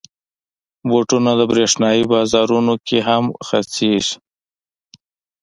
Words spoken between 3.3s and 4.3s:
خرڅېږي.